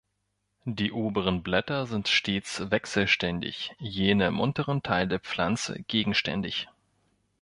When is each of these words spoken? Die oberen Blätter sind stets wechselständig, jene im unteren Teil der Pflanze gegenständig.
Die 0.65 0.91
oberen 0.93 1.43
Blätter 1.43 1.85
sind 1.85 2.07
stets 2.07 2.71
wechselständig, 2.71 3.75
jene 3.77 4.25
im 4.25 4.39
unteren 4.39 4.81
Teil 4.81 5.07
der 5.07 5.19
Pflanze 5.19 5.79
gegenständig. 5.83 6.67